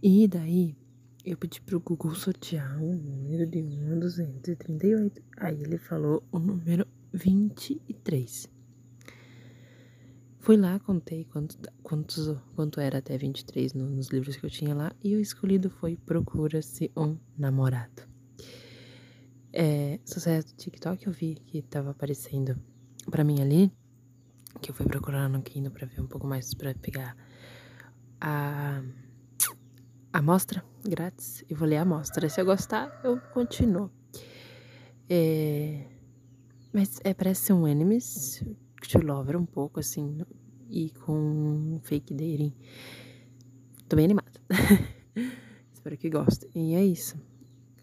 E 0.00 0.28
daí, 0.28 0.76
eu 1.24 1.38
pedi 1.38 1.60
pro 1.62 1.80
Google 1.80 2.14
sortear 2.14 2.76
um 2.82 2.94
número 2.94 3.46
de 3.46 3.58
1 3.62 3.92
a 3.92 3.94
238. 3.96 5.22
Aí 5.38 5.62
ele 5.62 5.78
falou 5.78 6.22
o 6.30 6.38
número 6.38 6.86
23. 7.12 8.46
Fui 10.40 10.58
lá, 10.58 10.78
contei 10.78 11.24
quanto, 11.24 11.56
quantos, 11.82 12.36
quanto 12.54 12.78
era 12.78 12.98
até 12.98 13.16
23 13.16 13.72
no, 13.72 13.88
nos 13.88 14.08
livros 14.08 14.36
que 14.36 14.44
eu 14.44 14.50
tinha 14.50 14.74
lá. 14.74 14.92
E 15.02 15.16
o 15.16 15.20
escolhido 15.20 15.70
foi 15.70 15.96
Procura-se 15.96 16.92
um 16.94 17.16
Namorado. 17.38 18.02
É, 19.50 19.98
sucesso 20.04 20.48
do 20.48 20.56
TikTok 20.56 21.06
eu 21.06 21.12
vi 21.12 21.36
que 21.36 21.62
tava 21.62 21.90
aparecendo 21.90 22.60
pra 23.10 23.24
mim 23.24 23.40
ali. 23.40 23.72
Que 24.60 24.70
eu 24.70 24.74
fui 24.74 24.84
procurar 24.84 25.28
no 25.30 25.42
Kindle 25.42 25.72
pra 25.72 25.86
ver 25.86 26.02
um 26.02 26.06
pouco 26.06 26.26
mais, 26.26 26.52
pra 26.52 26.74
pegar 26.74 27.16
a 28.20 28.82
amostra 30.14 30.64
grátis 30.88 31.44
e 31.50 31.54
vou 31.54 31.66
ler 31.66 31.78
a 31.78 31.82
amostra. 31.82 32.28
Se 32.28 32.40
eu 32.40 32.44
gostar, 32.44 33.00
eu 33.02 33.20
continuo. 33.32 33.90
É, 35.10 35.84
mas 36.72 37.00
é, 37.02 37.12
parece 37.12 37.46
ser 37.46 37.52
um 37.52 37.66
Enemies 37.66 38.44
to 38.88 39.04
Lover 39.04 39.36
um 39.36 39.44
pouco, 39.44 39.80
assim, 39.80 40.24
e 40.70 40.90
com 40.90 41.80
fake 41.82 42.14
dating. 42.14 42.54
Tô 43.88 43.96
bem 43.96 44.04
animada. 44.04 44.40
Espero 45.74 45.96
que 45.96 46.08
gostem. 46.08 46.50
E 46.54 46.74
é 46.74 46.84
isso. 46.84 47.16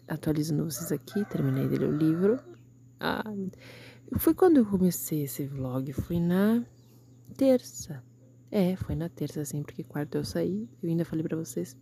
Atualizando 0.08 0.64
vocês 0.64 0.90
aqui, 0.90 1.24
terminei 1.26 1.68
de 1.68 1.76
ler 1.76 1.88
o 1.88 1.96
livro. 1.96 2.40
Ah, 2.98 3.22
foi 4.16 4.32
quando 4.32 4.56
eu 4.56 4.66
comecei 4.66 5.24
esse 5.24 5.46
vlog, 5.46 5.92
foi 5.92 6.18
na 6.18 6.64
terça. 7.36 8.02
É, 8.54 8.76
foi 8.76 8.94
na 8.94 9.08
terça, 9.08 9.40
assim, 9.40 9.62
porque 9.62 9.82
quarta 9.82 10.18
eu 10.18 10.24
saí, 10.26 10.68
eu 10.82 10.90
ainda 10.90 11.06
falei 11.06 11.22
para 11.22 11.38
vocês. 11.38 11.74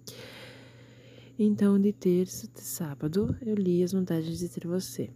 Então, 1.37 1.81
de 1.81 1.93
terça 1.93 2.47
de 2.47 2.61
sábado, 2.61 3.37
eu 3.43 3.57
li 3.57 3.83
As 3.83 3.91
Vantagens 3.91 4.39
de 4.39 4.47
Ser 4.47 4.69
Você. 4.69 5.11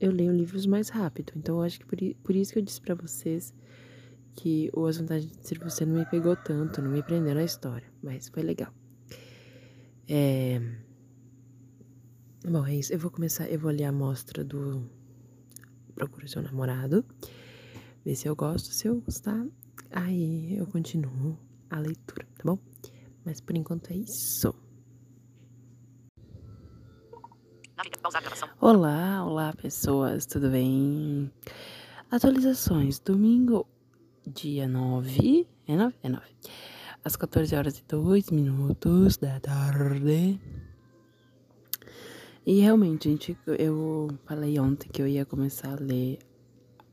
Eu 0.00 0.10
leio 0.10 0.32
livros 0.32 0.64
mais 0.64 0.88
rápido, 0.88 1.34
então 1.36 1.56
eu 1.56 1.62
acho 1.64 1.80
que 1.80 1.84
por, 1.84 1.98
por 2.22 2.34
isso 2.34 2.54
que 2.54 2.60
eu 2.60 2.62
disse 2.62 2.80
para 2.80 2.94
vocês 2.94 3.52
que 4.34 4.70
o 4.72 4.86
As 4.86 4.96
Vantagens 4.96 5.30
de 5.30 5.46
Ser 5.46 5.58
Você 5.58 5.84
não 5.84 5.98
me 5.98 6.06
pegou 6.06 6.34
tanto, 6.34 6.80
não 6.80 6.90
me 6.90 7.02
prendeu 7.02 7.34
na 7.34 7.44
história, 7.44 7.86
mas 8.02 8.28
foi 8.28 8.42
legal. 8.42 8.72
É... 10.08 10.62
Bom, 12.42 12.66
é 12.66 12.76
isso. 12.76 12.90
Eu 12.90 12.98
vou 12.98 13.10
começar, 13.10 13.50
eu 13.50 13.58
vou 13.58 13.70
ler 13.70 13.84
a 13.84 13.90
amostra 13.90 14.42
do 14.42 14.88
Procura 15.94 16.26
Seu 16.26 16.40
Namorado, 16.40 17.04
ver 18.02 18.14
se 18.14 18.26
eu 18.26 18.34
gosto, 18.34 18.72
se 18.72 18.88
eu 18.88 18.98
gostar, 19.02 19.46
aí 19.90 20.56
eu 20.56 20.66
continuo 20.66 21.38
a 21.68 21.78
leitura, 21.78 22.26
tá 22.36 22.42
bom? 22.44 22.58
Mas 23.24 23.40
por 23.40 23.56
enquanto 23.56 23.90
é 23.90 23.96
isso. 23.96 24.54
Olá, 28.60 29.24
olá 29.24 29.52
pessoas, 29.54 30.26
tudo 30.26 30.50
bem? 30.50 31.30
Atualizações, 32.10 32.98
domingo, 32.98 33.66
dia 34.26 34.68
9, 34.68 35.46
é 35.66 35.76
9? 35.76 35.96
É 36.02 36.08
9. 36.08 36.24
Às 37.04 37.16
14 37.16 37.54
horas 37.56 37.78
e 37.78 37.84
2 37.84 38.30
minutos 38.30 39.16
da 39.16 39.40
tarde. 39.40 40.38
E 42.44 42.60
realmente, 42.60 43.08
gente, 43.08 43.38
eu 43.46 44.08
falei 44.26 44.58
ontem 44.58 44.88
que 44.88 45.00
eu 45.00 45.06
ia 45.06 45.24
começar 45.24 45.72
a 45.72 45.82
ler 45.82 46.18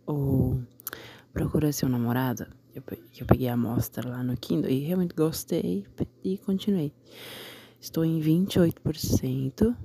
o 0.05 0.61
Procura 1.33 1.71
Seu 1.71 1.89
Namorado. 1.89 2.56
Eu, 2.77 2.83
eu 3.19 3.25
peguei 3.25 3.47
a 3.47 3.53
amostra 3.53 4.07
lá 4.07 4.21
no 4.21 4.37
Kindle 4.37 4.69
e 4.69 4.81
realmente 4.81 5.15
gostei 5.15 5.87
e 6.23 6.37
continuei. 6.37 6.93
Estou 7.81 8.05
em 8.05 8.19
28%. 8.19 9.75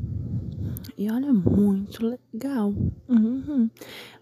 E 0.99 1.11
olha, 1.11 1.33
muito 1.33 2.19
legal. 2.35 2.75
Uhum. 3.09 3.71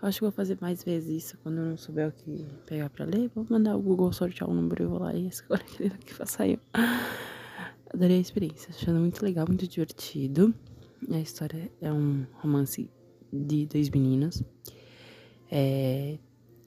Acho 0.01 0.19
que 0.19 0.25
vou 0.25 0.31
fazer 0.31 0.57
mais 0.61 0.85
vezes 0.85 1.25
isso 1.25 1.39
quando 1.43 1.59
eu 1.59 1.65
não 1.65 1.77
souber 1.77 2.09
o 2.09 2.13
que 2.13 2.47
pegar 2.65 2.89
pra 2.91 3.05
ler. 3.05 3.29
Vou 3.35 3.45
mandar 3.51 3.77
o 3.77 3.81
Google 3.81 4.13
sortear 4.13 4.49
o 4.49 4.55
número 4.55 4.85
e 4.85 4.87
vou 4.87 5.01
lá 5.01 5.15
e 5.15 5.27
escolher 5.27 5.63
aquele 5.75 5.99
que 5.99 6.13
eu. 6.13 6.61
Adorei 7.93 8.19
a 8.19 8.21
experiência, 8.21 8.71
achando 8.71 9.01
muito 9.01 9.21
legal, 9.25 9.47
muito 9.49 9.67
divertido. 9.67 10.55
A 11.11 11.19
história 11.19 11.73
é 11.81 11.93
um 11.93 12.25
romance 12.35 12.89
de 13.33 13.67
dois 13.67 13.91
meninos. 13.91 14.45
É, 15.51 16.19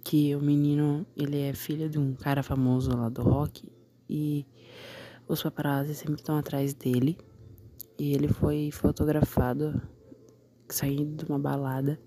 que 0.03 0.35
o 0.35 0.41
menino, 0.41 1.05
ele 1.15 1.39
é 1.39 1.53
filho 1.53 1.89
de 1.89 1.97
um 1.97 2.13
cara 2.13 2.43
famoso 2.43 2.95
lá 2.95 3.09
do 3.09 3.21
rock. 3.21 3.71
E 4.09 4.45
os 5.27 5.41
paparazzi 5.41 5.95
sempre 5.95 6.15
estão 6.15 6.37
atrás 6.37 6.73
dele. 6.73 7.17
E 7.97 8.13
ele 8.13 8.27
foi 8.27 8.69
fotografado 8.71 9.81
saindo 10.67 11.23
de 11.23 11.31
uma 11.31 11.39
balada, 11.39 11.99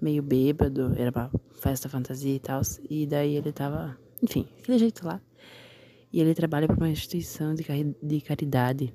meio 0.00 0.22
bêbado, 0.22 0.92
era 0.96 1.10
uma 1.10 1.30
festa 1.60 1.88
fantasia 1.88 2.34
e 2.34 2.40
tal. 2.40 2.62
E 2.88 3.06
daí 3.06 3.36
ele 3.36 3.52
tava, 3.52 3.96
enfim, 4.22 4.48
aquele 4.58 4.78
jeito 4.78 5.06
lá. 5.06 5.20
E 6.12 6.20
ele 6.20 6.34
trabalha 6.34 6.66
para 6.66 6.76
uma 6.76 6.88
instituição 6.88 7.54
de, 7.54 7.64
de 8.02 8.20
caridade. 8.20 8.92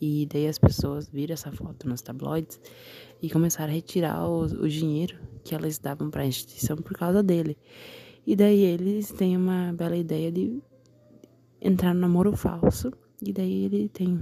E 0.00 0.26
daí 0.26 0.46
as 0.46 0.58
pessoas 0.58 1.08
viram 1.08 1.34
essa 1.34 1.50
foto 1.50 1.88
nos 1.88 2.00
tabloides 2.00 2.60
e 3.20 3.28
começaram 3.28 3.72
a 3.72 3.74
retirar 3.74 4.28
o, 4.28 4.42
o 4.42 4.68
dinheiro 4.68 5.18
que 5.44 5.54
elas 5.54 5.78
davam 5.78 6.10
para 6.10 6.22
a 6.22 6.26
instituição 6.26 6.76
por 6.76 6.96
causa 6.96 7.22
dele. 7.22 7.56
E 8.26 8.36
daí 8.36 8.60
eles 8.60 9.10
têm 9.10 9.36
uma 9.36 9.72
bela 9.72 9.96
ideia 9.96 10.30
de 10.30 10.60
entrar 11.60 11.94
no 11.94 12.00
namoro 12.00 12.36
falso. 12.36 12.92
E 13.20 13.32
daí 13.32 13.64
ele 13.64 13.88
tem 13.88 14.20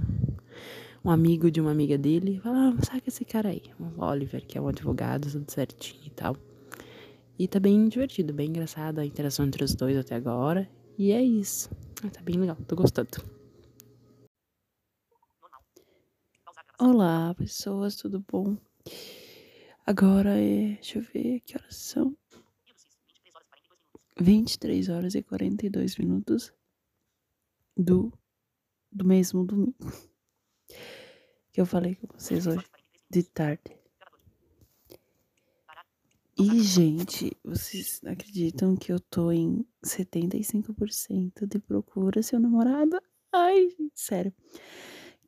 um 1.03 1.11
amigo 1.11 1.51
de 1.51 1.61
uma 1.61 1.71
amiga 1.71 1.97
dele. 1.97 2.39
Fala, 2.41 2.69
ah, 2.69 2.85
saca 2.85 3.03
esse 3.07 3.23
cara 3.23 3.49
aí. 3.49 3.61
O 3.79 4.03
Oliver, 4.03 4.45
que 4.45 4.57
é 4.57 4.61
um 4.61 4.67
advogado, 4.67 5.29
tudo 5.29 5.51
certinho 5.51 6.03
e 6.05 6.09
tal. 6.09 6.35
E 7.37 7.47
tá 7.47 7.59
bem 7.59 7.87
divertido, 7.87 8.33
bem 8.33 8.49
engraçado 8.49 8.99
a 8.99 9.05
interação 9.05 9.45
entre 9.45 9.63
os 9.63 9.75
dois 9.75 9.95
até 9.95 10.15
agora. 10.15 10.67
E 10.97 11.11
é 11.11 11.21
isso. 11.21 11.69
Tá 12.11 12.21
bem 12.23 12.39
legal, 12.39 12.57
tô 12.67 12.75
gostando. 12.75 13.36
Olá, 16.79 17.33
pessoas, 17.33 17.95
tudo 17.95 18.23
bom? 18.31 18.55
Agora 19.83 20.39
é. 20.39 20.75
Deixa 20.75 20.99
eu 20.99 21.01
ver 21.01 21.39
que 21.39 21.57
horas 21.57 21.75
são. 21.75 22.15
23 24.19 24.87
horas 24.87 25.15
e 25.15 25.23
42 25.23 25.97
minutos 25.97 26.53
do, 27.75 28.13
do 28.91 29.05
mesmo 29.05 29.43
domingo. 29.43 29.75
Que 31.51 31.61
eu 31.61 31.65
falei 31.65 31.95
com 31.95 32.05
vocês 32.15 32.45
hoje 32.45 32.63
de 33.09 33.23
tarde. 33.23 33.75
E, 36.37 36.61
gente, 36.61 37.35
vocês 37.43 37.99
acreditam 38.05 38.75
que 38.75 38.93
eu 38.93 38.99
tô 38.99 39.31
em 39.31 39.65
75% 39.83 41.47
de 41.47 41.57
procura 41.57 42.21
seu 42.21 42.39
namorado? 42.39 43.01
Ai, 43.33 43.67
gente, 43.71 43.93
sério. 43.95 44.31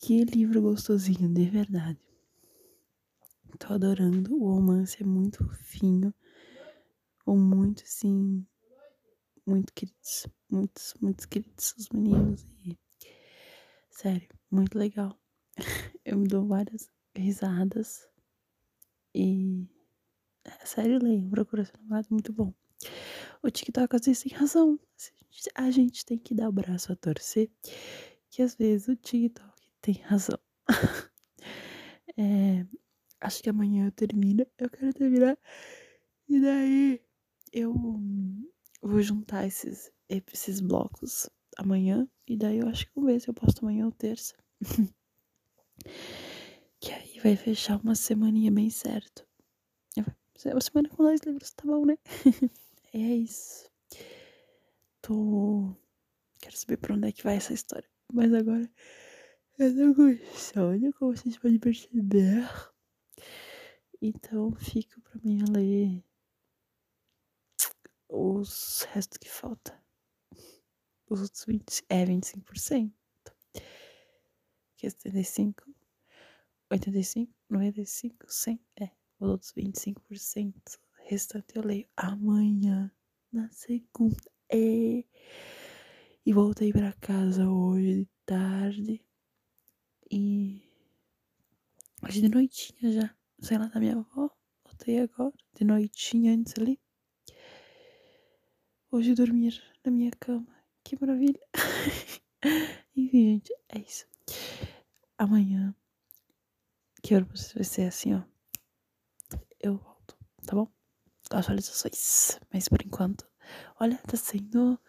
Que 0.02 0.24
livro 0.24 0.62
gostosinho, 0.62 1.28
de 1.28 1.50
verdade. 1.50 2.00
Tô 3.60 3.74
adorando. 3.74 4.34
O 4.34 4.54
romance 4.54 5.04
é 5.04 5.06
muito 5.06 5.44
fofinho. 5.44 6.14
Ou 7.26 7.38
muito, 7.38 7.84
assim. 7.84 8.48
Muito 9.46 9.74
queridos. 9.74 10.26
Muitos, 10.50 10.94
muitos 11.02 11.26
queridos 11.26 11.76
os 11.78 11.90
meninos. 11.90 12.48
E. 12.66 12.78
Sério, 13.90 14.30
muito 14.50 14.80
legal. 14.80 15.20
Eu 16.06 16.18
me 16.18 16.30
dou 16.30 16.48
várias 16.48 16.90
risadas. 17.14 18.08
E. 19.14 19.68
É, 20.46 20.66
sério, 20.66 21.04
leio. 21.04 21.30
Procura 21.30 21.66
ser 21.66 21.78
namorado 21.78 22.08
muito 22.10 22.32
bom. 22.32 22.54
O 23.44 23.50
TikTok 23.52 23.98
às 23.98 24.06
vezes 24.06 24.24
tem 24.24 24.32
razão. 24.32 24.80
A 25.56 25.70
gente 25.70 26.06
tem 26.06 26.18
que 26.18 26.34
dar 26.34 26.48
o 26.48 26.54
braço 26.54 26.94
a 26.94 26.96
torcer. 26.96 27.52
Que 28.30 28.42
às 28.42 28.56
vezes 28.56 28.88
o 28.88 28.96
TikTok 28.96 29.59
tem 29.82 29.96
razão. 29.96 30.40
é, 32.18 32.66
acho 33.22 33.44
que 33.44 33.50
amanhã 33.50 33.88
eu 33.88 33.92
termino. 33.92 34.46
Eu 34.58 34.70
quero 34.70 34.94
terminar. 34.94 35.38
E 36.28 36.40
daí 36.40 37.02
eu 37.52 37.74
vou 38.82 39.02
juntar 39.02 39.46
esses, 39.48 39.92
esses 40.10 40.60
blocos 40.60 41.30
amanhã. 41.58 42.08
E 42.28 42.38
daí 42.38 42.60
eu 42.60 42.68
acho 42.68 42.86
que 42.86 42.92
vou 42.96 43.06
ver 43.06 43.20
se 43.20 43.30
eu 43.30 43.34
posto 43.34 43.64
amanhã 43.64 43.86
ou 43.86 43.92
terça. 43.92 44.36
que 46.80 46.92
aí 46.92 47.20
vai 47.20 47.36
fechar 47.36 47.80
uma 47.82 47.96
semaninha 47.96 48.52
bem 48.52 48.70
certo. 48.70 49.28
Uma 50.46 50.62
semana 50.62 50.88
com 50.88 51.04
dois 51.04 51.20
livros, 51.22 51.52
tá 51.52 51.64
bom, 51.66 51.86
né? 51.86 51.98
é 52.94 52.98
isso. 52.98 53.70
Tô. 55.02 55.76
Quero 56.40 56.56
saber 56.56 56.78
pra 56.78 56.96
onde 56.96 57.10
é 57.10 57.12
que 57.12 57.24
vai 57.24 57.36
essa 57.36 57.54
história. 57.54 57.90
Mas 58.14 58.34
agora 58.34 58.70
eu 59.60 59.76
tô 59.76 59.96
com 59.96 60.38
sono, 60.38 60.94
como 60.94 61.16
vocês 61.16 61.38
podem 61.38 61.60
perceber. 61.60 62.48
Então 64.02 64.54
fico 64.56 65.02
pra 65.02 65.20
mim 65.22 65.44
ler 65.52 66.02
os 68.08 68.84
restos 68.92 69.18
que 69.18 69.30
falta. 69.30 69.78
Os 71.10 71.22
outros 71.22 71.44
20, 71.46 71.84
é 71.90 72.06
25%. 72.06 72.94
Que 74.78 74.88
é 74.88 74.90
75, 74.90 75.64
85, 76.72 77.34
95, 77.50 78.32
100. 78.32 78.66
É, 78.80 78.92
os 79.20 79.30
outros 79.30 79.52
25% 79.52 80.80
restante 81.06 81.58
eu 81.58 81.66
leio 81.66 81.90
amanhã, 81.98 82.90
na 83.32 83.50
segunda. 83.50 84.32
É. 84.48 85.04
E 86.26 86.34
voltei 86.34 86.72
pra 86.72 86.94
casa 86.94 87.50
hoje 87.50 88.06
de 88.06 88.10
tarde. 88.26 89.09
E 90.12 90.62
hoje 92.04 92.22
de 92.22 92.30
noitinha 92.30 92.92
já. 92.92 93.16
Sei 93.40 93.58
lá 93.58 93.68
da 93.68 93.80
minha 93.80 93.98
avó. 93.98 94.30
Voltei 94.66 95.00
agora. 95.00 95.34
De 95.54 95.64
noitinha 95.64 96.34
antes 96.34 96.54
ali. 96.58 96.80
Hoje 98.92 99.14
dormir 99.14 99.62
na 99.86 99.92
minha 99.92 100.12
cama. 100.20 100.48
Que 100.84 100.98
maravilha. 101.00 101.40
Enfim, 102.96 103.34
gente, 103.34 103.54
é 103.70 103.80
isso. 103.80 104.08
Amanhã. 105.18 105.76
Que 107.04 107.14
hora 107.14 107.26
vai 107.26 107.64
ser 107.64 107.84
assim, 107.84 108.16
ó. 108.16 108.24
Eu 109.60 109.78
volto, 109.78 110.18
tá 110.46 110.56
bom? 110.56 110.68
Atualizações. 111.30 112.40
Mas 112.52 112.68
por 112.68 112.82
enquanto, 112.84 113.30
olha, 113.80 113.98
tá 113.98 114.18
sendo 114.18 114.80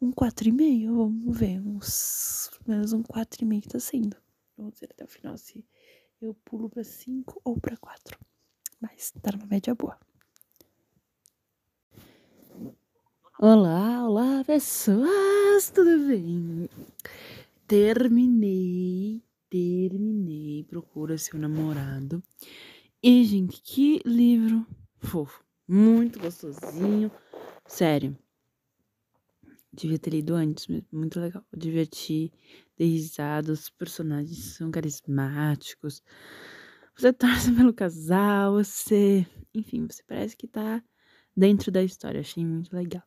um 0.00 0.12
quatro 0.12 0.48
e 0.48 0.52
meio. 0.52 0.94
Vamos 0.96 1.36
ver. 1.36 1.60
Uns. 1.60 2.50
Menos 2.64 2.92
um 2.92 3.02
quatro 3.02 3.42
e 3.42 3.44
meio 3.44 3.62
tá 3.62 3.80
sendo. 3.80 4.16
Vamos 4.58 4.80
ver 4.80 4.88
até 4.90 5.04
o 5.04 5.08
final 5.08 5.38
se 5.38 5.64
eu 6.20 6.34
pulo 6.44 6.68
para 6.68 6.82
5 6.82 7.40
ou 7.44 7.60
para 7.60 7.76
4. 7.76 8.18
Mas 8.80 9.12
tá 9.22 9.30
numa 9.30 9.46
média 9.46 9.72
boa. 9.72 9.96
Olá, 13.38 14.04
olá, 14.04 14.42
pessoas, 14.44 15.70
tudo 15.70 16.08
bem? 16.08 16.68
Terminei, 17.68 19.22
terminei. 19.48 20.64
Procura 20.64 21.16
seu 21.16 21.38
namorado. 21.38 22.20
E, 23.00 23.22
gente, 23.22 23.62
que 23.62 24.02
livro 24.04 24.66
fofo. 24.98 25.44
Muito 25.68 26.18
gostosinho. 26.18 27.12
Sério. 27.64 28.18
Devia 29.72 30.00
ter 30.00 30.10
lido 30.10 30.34
antes, 30.34 30.66
muito 30.90 31.20
legal. 31.20 31.44
Divertir, 31.56 32.32
ter 32.32 32.67
risada. 32.84 33.52
Os 33.52 33.68
personagens 33.70 34.38
são 34.54 34.70
carismáticos. 34.70 36.02
Você 36.96 37.12
torce 37.14 37.52
pelo 37.52 37.72
casal, 37.72 38.54
você. 38.54 39.26
Enfim, 39.54 39.86
você 39.86 40.02
parece 40.06 40.36
que 40.36 40.46
tá 40.46 40.82
dentro 41.36 41.70
da 41.70 41.82
história. 41.82 42.20
Achei 42.20 42.44
muito 42.44 42.74
legal. 42.74 43.02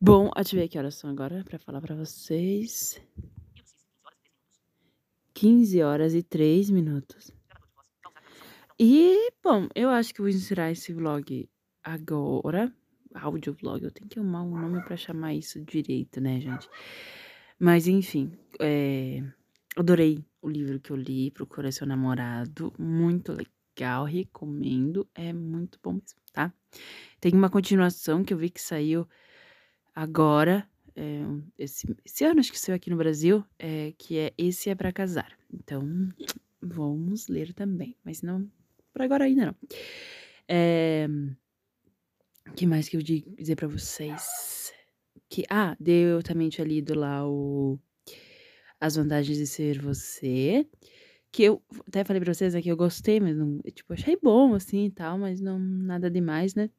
Bom, 0.00 0.30
ver 0.52 0.64
aqui 0.64 0.78
horas 0.78 0.94
são 0.94 1.08
agora 1.08 1.42
para 1.44 1.58
falar 1.58 1.80
para 1.80 1.94
vocês. 1.94 3.00
15 5.32 5.82
horas 5.82 6.14
e 6.14 6.22
3 6.22 6.70
minutos. 6.70 7.30
E, 8.78 9.32
bom, 9.42 9.68
eu 9.74 9.88
acho 9.88 10.12
que 10.12 10.20
vou 10.20 10.28
encerrar 10.28 10.70
esse 10.70 10.92
vlog 10.92 11.48
agora. 11.82 12.72
Áudio 13.14 13.54
vlog, 13.54 13.82
eu 13.82 13.90
tenho 13.90 14.08
que 14.08 14.18
arrumar 14.18 14.42
um 14.42 14.50
nome 14.50 14.82
para 14.84 14.96
chamar 14.96 15.32
isso 15.32 15.58
direito, 15.64 16.20
né, 16.20 16.40
gente? 16.40 16.68
Mas, 17.58 17.86
enfim, 17.86 18.32
é... 18.60 19.22
adorei 19.76 20.24
o 20.42 20.48
livro 20.48 20.78
que 20.80 20.90
eu 20.90 20.96
li, 20.96 21.30
Procura 21.30 21.72
Seu 21.72 21.86
Namorado. 21.86 22.72
Muito 22.78 23.32
legal, 23.32 24.04
recomendo. 24.04 25.08
É 25.14 25.32
muito 25.32 25.78
bom 25.82 25.94
mesmo, 25.94 26.20
tá? 26.32 26.52
Tem 27.20 27.32
uma 27.32 27.50
continuação 27.50 28.24
que 28.24 28.32
eu 28.32 28.38
vi 28.38 28.50
que 28.50 28.60
saiu 28.60 29.08
agora, 29.94 30.68
é, 30.94 31.22
esse, 31.58 31.86
esse 32.04 32.24
ano 32.24 32.40
acho 32.40 32.52
que 32.52 32.58
saiu 32.58 32.76
aqui 32.76 32.90
no 32.90 32.96
Brasil, 32.96 33.44
é, 33.58 33.92
que 33.98 34.18
é 34.18 34.32
Esse 34.36 34.70
é 34.70 34.74
para 34.74 34.92
Casar. 34.92 35.32
Então, 35.52 35.82
vamos 36.60 37.28
ler 37.28 37.52
também, 37.52 37.96
mas 38.04 38.22
não 38.22 38.50
por 38.92 39.02
agora 39.02 39.24
ainda 39.24 39.46
não. 39.46 39.56
É, 40.48 41.06
que 42.54 42.66
mais 42.66 42.88
que 42.88 42.96
eu 42.96 43.02
dizer 43.02 43.56
para 43.56 43.68
vocês? 43.68 44.72
Que, 45.28 45.44
ah, 45.50 45.76
eu 45.84 46.22
também 46.22 46.48
tinha 46.48 46.66
lido 46.66 46.94
lá 46.94 47.28
o 47.28 47.78
As 48.80 48.96
Vantagens 48.96 49.36
de 49.38 49.46
Ser 49.46 49.80
Você, 49.80 50.66
que 51.32 51.42
eu 51.42 51.62
até 51.86 52.04
falei 52.04 52.20
pra 52.22 52.32
vocês 52.32 52.54
aqui, 52.54 52.68
eu 52.68 52.76
gostei, 52.76 53.20
mas 53.20 53.36
não, 53.36 53.60
tipo, 53.74 53.92
achei 53.92 54.16
bom, 54.22 54.54
assim, 54.54 54.86
e 54.86 54.90
tal, 54.90 55.18
mas 55.18 55.40
não, 55.40 55.58
nada 55.58 56.10
demais, 56.10 56.54
né? 56.54 56.70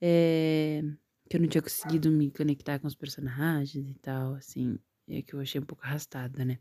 É, 0.00 0.82
que 1.30 1.36
eu 1.36 1.40
não 1.40 1.48
tinha 1.48 1.62
conseguido 1.62 2.10
me 2.10 2.30
conectar 2.30 2.78
com 2.78 2.86
os 2.86 2.94
personagens 2.94 3.88
e 3.88 3.94
tal, 3.94 4.34
assim, 4.34 4.78
é 5.08 5.22
que 5.22 5.34
eu 5.34 5.40
achei 5.40 5.60
um 5.60 5.64
pouco 5.64 5.84
arrastada, 5.84 6.44
né? 6.44 6.58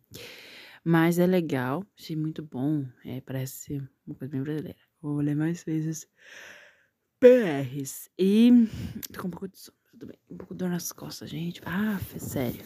Mas 0.83 1.17
é 1.17 1.25
legal, 1.25 1.85
achei 1.97 2.15
muito 2.15 2.43
bom, 2.43 2.85
é, 3.05 3.21
parece 3.21 3.81
uma 4.05 4.15
coisa 4.15 4.31
bem 4.31 4.41
brasileira. 4.41 4.79
Vou 5.01 5.19
ler 5.19 5.35
mais 5.35 5.63
vezes 5.63 6.07
PRs. 7.19 8.09
E 8.17 8.51
tô 9.11 9.21
com 9.21 9.27
um 9.27 9.31
pouco 9.31 9.47
de 9.47 9.57
sono, 9.57 9.77
tudo 10.03 10.07
bem, 10.07 10.19
um 10.29 10.37
pouco 10.37 10.53
de 10.53 10.57
dor 10.57 10.69
nas 10.69 10.91
costas, 10.91 11.29
gente. 11.29 11.61
Ah, 11.65 11.97
sério, 12.19 12.61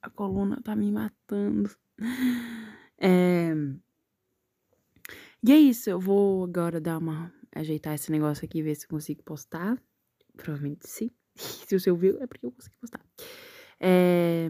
a 0.00 0.08
coluna 0.08 0.60
tá 0.62 0.74
me 0.76 0.90
matando. 0.90 1.70
É... 3.00 3.54
E 5.40 5.52
é 5.52 5.56
isso, 5.56 5.88
eu 5.88 6.00
vou 6.00 6.42
agora 6.42 6.80
dar 6.80 6.98
uma. 6.98 7.32
ajeitar 7.54 7.94
esse 7.94 8.10
negócio 8.10 8.44
aqui, 8.44 8.60
ver 8.60 8.74
se 8.74 8.88
consigo 8.88 9.22
postar. 9.22 9.80
Provavelmente 10.36 10.88
sim. 10.88 11.12
Se 11.36 11.78
você 11.78 11.92
ouviu, 11.92 12.20
é 12.20 12.26
porque 12.26 12.44
eu 12.44 12.50
consegui 12.50 12.76
postar. 12.80 13.00
É... 13.78 14.48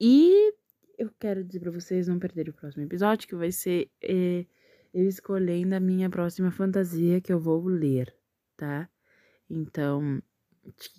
E 0.00 0.54
eu 0.96 1.10
quero 1.20 1.44
dizer 1.44 1.60
pra 1.60 1.70
vocês 1.70 2.08
não 2.08 2.18
perderem 2.18 2.52
o 2.52 2.54
próximo 2.54 2.84
episódio, 2.84 3.28
que 3.28 3.34
vai 3.34 3.52
ser 3.52 3.90
é, 4.02 4.46
eu 4.94 5.06
escolhendo 5.06 5.74
a 5.74 5.80
minha 5.80 6.08
próxima 6.08 6.50
fantasia 6.50 7.20
que 7.20 7.30
eu 7.30 7.38
vou 7.38 7.66
ler, 7.66 8.16
tá? 8.56 8.88
Então, 9.50 10.22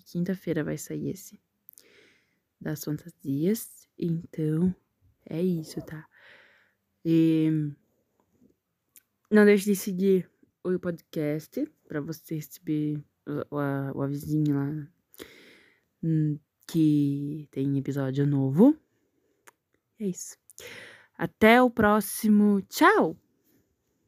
quinta-feira 0.06 0.64
vai 0.64 0.78
sair 0.78 1.10
esse 1.10 1.40
das 2.60 2.82
fantasias. 2.82 3.88
Então, 3.98 4.74
é 5.26 5.40
isso, 5.40 5.80
tá? 5.82 6.06
E 7.04 7.50
não 9.30 9.44
deixe 9.44 9.66
de 9.66 9.76
seguir 9.76 10.30
o 10.62 10.78
podcast 10.78 11.66
para 11.86 12.00
você 12.00 12.36
receber 12.36 13.04
o, 13.26 13.56
o, 13.56 13.98
o 13.98 14.02
avisinho 14.02 14.54
lá 14.54 14.88
hum, 16.02 16.38
que 16.66 17.48
tem 17.50 17.78
episódio 17.78 18.26
novo. 18.26 18.76
É 19.98 20.06
isso. 20.06 20.36
Até 21.16 21.62
o 21.62 21.70
próximo. 21.70 22.62
Tchau! 22.62 23.16